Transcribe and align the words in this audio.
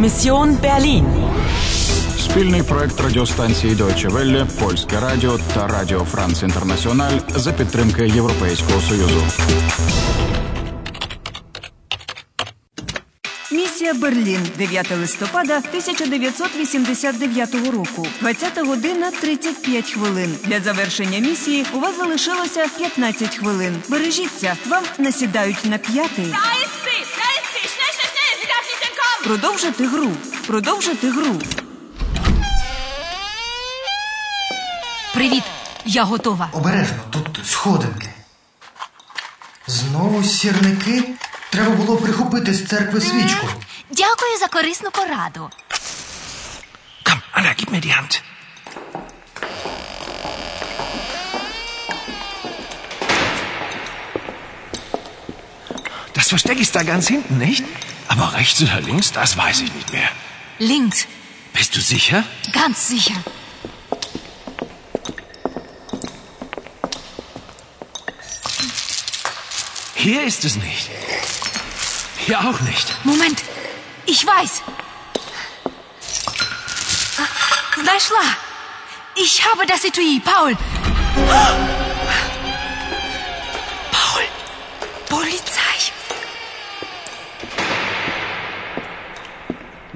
Mission 0.00 0.56
Berlin. 0.60 1.04
Спільний 2.18 2.62
проект 2.62 3.00
радіостанції 3.00 3.74
Deutsche 3.74 4.10
Welle, 4.10 4.46
Польське 4.46 5.00
Радіо 5.00 5.38
та 5.54 5.66
Радіо 5.66 6.04
Франц 6.04 6.42
Інтернаціональ 6.42 7.18
за 7.34 7.52
підтримки 7.52 8.08
Європейського 8.08 8.80
Союзу. 8.80 9.22
Місія 13.52 13.94
Берлін, 13.94 14.40
9 14.58 14.90
листопада 14.90 15.56
1989 15.56 17.54
року, 17.54 18.06
20 18.20 18.66
година 18.66 19.10
35 19.20 19.90
хвилин. 19.90 20.36
Для 20.44 20.60
завершення 20.60 21.18
місії 21.18 21.66
у 21.74 21.80
вас 21.80 21.96
залишилося 21.96 22.66
15 22.78 23.36
хвилин. 23.36 23.76
Бережіться, 23.88 24.56
вам 24.68 24.82
насідають 24.98 25.64
на 25.64 25.78
п'ятий. 25.78 26.34
Продовжити 29.30 29.86
гру. 29.86 30.10
Продовжити 30.46 31.10
гру. 31.10 31.40
Привіт, 35.14 35.42
я 35.84 36.04
готова. 36.04 36.48
Обережно, 36.52 36.96
тут 37.10 37.40
сходинки. 37.44 38.08
Знову 39.66 40.24
сірники? 40.24 41.04
Треба 41.50 41.70
було 41.70 41.96
прихопити 41.96 42.54
з 42.54 42.66
церкви 42.66 43.00
свічку. 43.00 43.46
Дякую 43.90 44.38
за 44.40 44.48
корисну 44.48 44.90
пораду. 44.90 45.50
Komm, 47.04 47.20
Anna, 47.34 47.54
gib 47.54 47.70
mir 47.70 47.80
die 47.86 47.94
Hand. 47.98 48.22
Das 56.16 56.26
Versteck 56.32 56.58
ist 56.64 56.74
da 56.74 56.82
ganz 56.82 57.04
hinten, 57.08 57.38
nicht? 57.38 57.64
Aber 58.09 58.33
rechts 58.33 58.61
oder 58.61 58.79
links, 58.81 59.11
das 59.11 59.35
weiß 59.37 59.61
ich 59.61 59.73
nicht 59.73 59.91
mehr. 59.91 60.09
Links, 60.59 61.07
Bist 61.53 61.75
du 61.75 61.81
sicher? 61.81 62.23
ganz 62.53 62.87
sicher. 62.87 63.13
Hier 69.95 70.23
ist 70.23 70.45
es 70.45 70.55
nicht. 70.55 70.89
Hier 72.25 72.39
auch 72.39 72.59
nicht. 72.61 72.95
Moment, 73.05 73.43
ich 74.05 74.25
weiß. 74.25 74.61
Знайшла. 77.81 78.17
Ich 79.15 79.43
habe 79.45 79.65
das 79.65 79.83
Etui, 79.83 80.19
Paul. 80.23 80.55
Paul, 81.15 81.78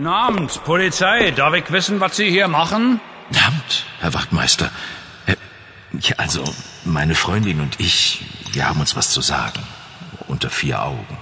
Abend, 0.02 0.62
Polizei. 0.64 1.30
Darf 1.30 1.54
ich 1.54 1.70
wissen, 1.70 2.00
was 2.00 2.16
Sie 2.16 2.28
hier 2.30 2.48
machen? 2.48 3.00
Abend, 3.30 3.86
Herr 4.00 4.12
Wachtmeister. 4.14 4.70
Äh, 5.26 5.36
Ja, 6.00 6.16
also, 6.18 6.42
meine 6.84 7.14
Freundin 7.14 7.60
und 7.60 7.78
ich, 7.80 8.24
wir 8.52 8.68
haben 8.68 8.80
uns 8.80 8.96
was 8.96 9.10
zu 9.10 9.20
sagen. 9.20 9.60
Unter 10.26 10.50
vier 10.50 10.82
Augen. 10.82 11.18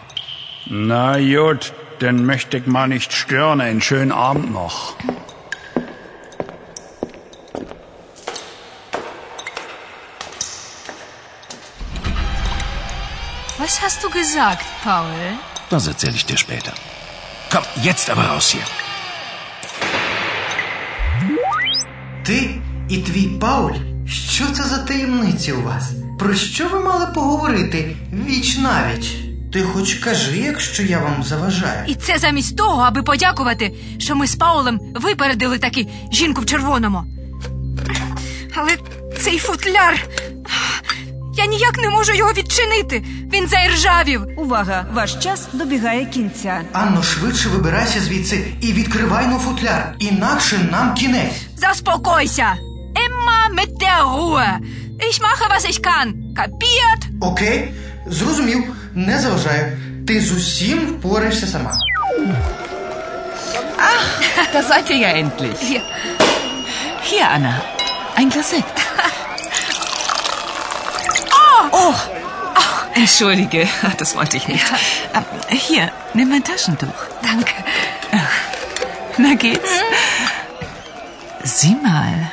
Na 0.67 1.19
gut, 1.19 1.73
dann 1.99 2.25
möchte 2.25 2.57
ich 2.59 2.67
mal 2.67 2.89
nicht 2.89 3.13
stören. 3.13 3.61
Einen 3.61 3.83
schönen 3.83 4.13
Abend 4.13 4.53
noch. 4.53 4.95
Was 13.59 13.81
hast 13.83 14.03
du 14.03 14.11
gesagt, 14.11 14.65
Paul? 14.83 15.15
Das 15.71 15.87
erzähle 15.87 16.15
ich 16.15 16.27
dir 16.27 16.37
später. 16.37 16.73
Komm, 17.53 17.65
jetzt 17.83 18.09
aber 18.11 18.25
raus 18.25 18.51
hier. 18.55 18.67
Ти 22.23 22.51
і 22.89 22.97
твій 22.99 23.27
Пауль? 23.41 23.73
Що 24.07 24.45
це 24.47 24.63
за 24.65 24.79
таємниці 24.79 25.53
у 25.53 25.63
вас? 25.63 25.93
Про 26.19 26.35
що 26.35 26.69
ви 26.69 26.81
мали 26.81 27.07
поговорити 27.07 27.97
віч 28.13 28.59
навіч? 28.59 29.17
Ти 29.53 29.63
хоч 29.63 29.95
кажи, 29.95 30.37
якщо 30.39 30.83
я 30.83 30.99
вам 30.99 31.23
заважаю. 31.23 31.85
І 31.87 31.95
це 31.95 32.19
замість 32.19 32.57
того, 32.57 32.83
аби 32.83 33.03
подякувати, 33.03 33.73
що 33.99 34.17
ми 34.17 34.27
з 34.27 34.37
Паулем 34.37 34.81
випередили 34.95 35.59
таки 35.59 35.87
жінку 36.13 36.41
в 36.41 36.47
червоному. 36.47 37.05
Але 38.55 38.77
цей 39.19 39.39
футляр. 39.39 40.09
Я 41.35 41.47
ніяк 41.47 41.79
не 41.79 41.91
можу 41.91 42.13
його 42.13 42.33
відчинити. 42.33 43.05
Він 43.33 43.49
заіржавів. 43.49 44.27
Увага! 44.37 44.87
Ваш 44.93 45.15
час 45.15 45.49
добігає 45.53 46.07
кінця. 46.07 46.63
Анно, 46.73 47.03
швидше 47.03 47.49
вибирайся 47.49 48.01
звідси 48.01 48.45
і 48.61 48.73
відкривай 48.73 49.27
но 49.27 49.39
футляр, 49.39 49.95
інакше 49.99 50.69
нам 50.71 50.95
кінець. 50.95 51.43
Заспокойся. 51.57 52.57
Immer 52.95 53.55
mit. 53.59 53.73
Ich 55.09 55.21
mache, 55.21 55.49
was 55.51 55.65
ich 55.65 55.83
kann. 55.83 56.09
Kapiert? 56.35 57.03
Окей, 57.21 57.73
зрозумів, 58.07 58.77
не 58.95 59.19
заважаю. 59.21 59.79
Ти 60.07 60.21
з 60.21 60.33
усім 60.33 60.79
впораєшся 60.79 61.47
сама. 61.47 61.79
Da 64.55 64.63
seid 64.71 64.87
ihr 64.91 65.01
ja 65.07 65.11
endlich. 65.23 65.59
Hier. 65.69 65.83
Hier, 67.09 67.27
Anna. 67.37 67.55
Ein 68.19 68.29
Glas 68.33 68.49
Sekt. 68.51 68.77
Oh! 71.73 71.95
Entschuldige, 72.95 73.69
das 73.99 74.15
wollte 74.17 74.37
ich 74.37 74.47
nicht. 74.49 74.65
Ähm, 75.15 75.25
Hier, 75.49 75.91
nimm 76.15 76.29
mein 76.29 76.45
Taschentuch. 76.45 77.01
Danke. 77.23 77.55
Na 79.19 79.35
geht's? 79.35 79.71
Sieh 81.45 81.77
mal. 81.83 82.31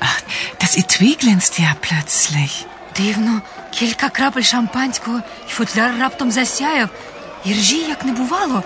Ach, 0.00 0.18
das 0.60 0.76
Etui 0.76 1.16
glänzt 1.16 1.58
ja 1.58 1.72
plötzlich. 1.80 2.66
Дивно, 2.96 3.40
кілька 3.70 4.08
крапель 4.08 4.42
шампанського, 4.42 5.20
і 5.48 5.50
футляр 5.50 5.90
раптом 6.00 6.30
засяяв. 6.30 6.88
І 7.44 7.52
ржі, 7.54 7.76
як 7.76 8.04
не 8.04 8.12
бувало. 8.12 8.62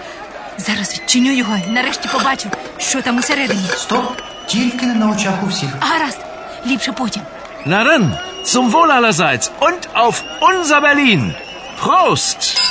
Зараз 0.58 0.94
відчиню 0.94 1.32
його 1.32 1.56
і 1.68 1.70
нарешті 1.70 2.08
побачу, 2.08 2.50
що 2.78 3.02
там 3.02 3.18
усередині. 3.18 3.68
Стоп, 3.76 4.20
тільки 4.46 4.86
не 4.86 4.94
на 4.94 5.10
очах 5.10 5.34
у 5.42 5.46
всіх. 5.46 5.70
Гаразд, 5.80 6.18
ліпше 6.66 6.92
потім. 6.92 7.22
Dann, 7.66 8.18
zum 8.43 8.71
Wohl 8.73 8.91
allerseits 8.91 9.51
und 9.59 9.95
auf 9.95 10.23
unser 10.39 10.81
Berlin. 10.81 11.35
Prost! 11.79 12.61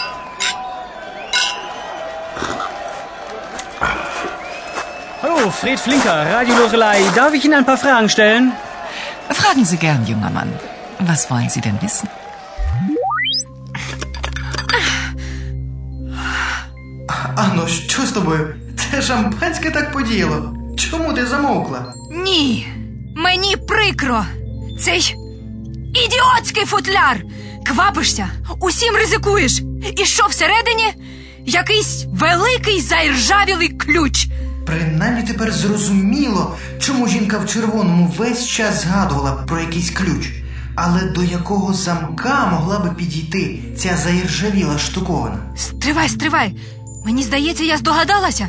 Hallo, 5.23 5.51
Fred 5.51 5.81
Flinker, 5.81 6.27
Radio 6.35 6.55
Lorelei. 6.57 7.01
Darf 7.15 7.33
ich 7.35 7.45
Ihnen 7.45 7.55
ein 7.55 7.65
paar 7.67 7.79
Fragen 7.79 8.09
stellen? 8.09 8.53
Fragen 9.31 9.65
Sie 9.65 9.77
gern, 9.79 10.05
junger 10.07 10.31
Mann. 10.31 10.53
Was 11.01 11.31
wollen 11.31 11.49
Sie 11.49 11.61
denn 11.61 11.79
wissen? 11.83 12.09
Анно, 17.37 17.69
що 17.69 18.03
з 18.03 18.12
тобою? 18.12 18.55
Це 18.77 19.03
шампанське 19.03 19.71
так 19.71 19.93
подіяло. 19.93 20.55
Чому 20.77 21.12
ти 21.12 21.27
замовкла? 21.27 21.95
Ні, 22.11 22.69
мені 23.17 23.57
прикро. 23.57 24.25
Цей 24.81 25.17
ідіотський 25.94 26.66
футляр. 26.66 27.22
Квапишся, 27.66 28.30
усім 28.60 28.96
ризикуєш. 28.96 29.62
І 29.98 30.06
що 30.06 30.28
всередині? 30.28 30.94
Якийсь 31.46 32.06
великий 32.08 32.82
заіржавілий 32.82 33.70
ключ. 33.70 34.28
Принаймні 34.66 35.24
тепер 35.24 35.52
зрозуміло, 35.52 36.56
чому 36.80 37.08
жінка 37.08 37.38
в 37.38 37.50
червоному 37.50 38.14
весь 38.18 38.48
час 38.48 38.82
згадувала 38.82 39.32
про 39.32 39.60
якийсь 39.60 39.90
ключ. 39.90 40.30
Але 40.76 41.04
до 41.04 41.24
якого 41.24 41.74
замка 41.74 42.46
могла 42.46 42.80
би 42.80 42.92
підійти 42.92 43.60
ця 43.78 43.98
заіржавіла 43.98 44.78
штуковина? 44.78 45.38
Стривай, 45.56 46.10
стривай. 46.10 46.56
Мені 47.06 47.24
здається, 47.24 47.64
я 47.64 47.78
здогадалася. 47.78 48.48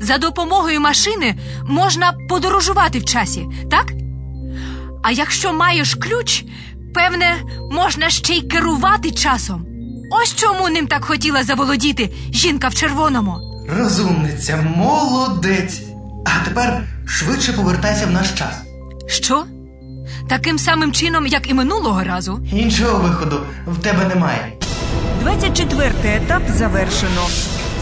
За 0.00 0.18
допомогою 0.18 0.80
машини 0.80 1.38
можна 1.66 2.12
подорожувати 2.28 2.98
в 2.98 3.04
часі, 3.04 3.46
так? 3.70 3.92
А 5.02 5.10
якщо 5.10 5.52
маєш 5.52 5.94
ключ, 5.94 6.44
певне, 6.94 7.36
можна 7.70 8.10
ще 8.10 8.34
й 8.34 8.42
керувати 8.42 9.10
часом. 9.10 9.66
Ось 10.10 10.34
чому 10.34 10.68
ним 10.68 10.86
так 10.86 11.04
хотіла 11.04 11.44
заволодіти 11.44 12.12
жінка 12.32 12.68
в 12.68 12.74
червоному. 12.74 13.36
Розумниця, 13.78 14.56
молодець. 14.76 15.82
А 16.26 16.44
тепер 16.44 16.82
швидше 17.06 17.52
повертайся 17.52 18.06
в 18.06 18.10
наш 18.10 18.32
час. 18.32 18.54
Що? 19.06 19.44
Таким 20.28 20.58
самим 20.58 20.92
чином, 20.92 21.26
як 21.26 21.50
і 21.50 21.54
минулого 21.54 22.04
разу. 22.04 22.40
Іншого 22.52 22.98
виходу 22.98 23.40
в 23.66 23.78
тебе 23.78 24.04
немає. 24.04 24.52
24-й 25.24 26.16
етап 26.16 26.42
завершено. 26.48 27.26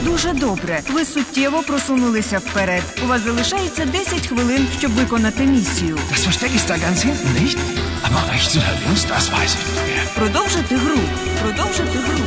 Дуже 0.04 0.32
добре. 0.32 0.80
Ви 0.90 1.04
суттєво 1.04 1.62
просунулися 1.62 2.38
вперед. 2.38 2.82
У 3.04 3.06
вас 3.06 3.22
залишається 3.22 3.84
10 3.84 4.26
хвилин, 4.26 4.66
щоб 4.78 4.92
виконати 4.92 5.42
місію. 5.44 5.96
Das 5.96 6.26
Versteck 6.26 6.52
ist 6.56 6.68
da 6.70 6.76
ganz 6.78 6.98
hinten, 7.06 7.42
nicht? 7.42 7.58
Aber 8.06 8.22
rechts 8.32 8.56
oder 8.56 8.74
links, 8.84 9.04
das 9.12 9.24
weiß 9.32 9.52
ich 9.58 9.66
nicht 9.74 9.86
mehr. 9.88 10.14
Продовжити 10.14 10.76
гру. 10.76 10.98
Продовжити 11.42 11.98
гру. 11.98 12.24